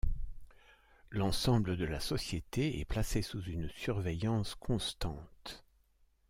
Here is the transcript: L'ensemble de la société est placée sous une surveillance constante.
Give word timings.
L'ensemble 1.11 1.77
de 1.77 1.85
la 1.85 1.99
société 1.99 2.79
est 2.79 2.85
placée 2.85 3.21
sous 3.21 3.43
une 3.43 3.69
surveillance 3.69 4.55
constante. 4.55 5.63